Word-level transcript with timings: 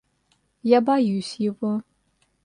Я 0.63 0.79
боюсь 0.81 1.35
его. 1.37 1.83